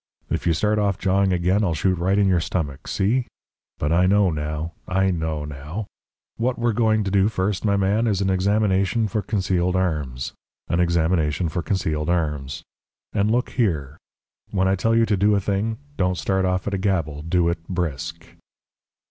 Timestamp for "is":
8.07-8.19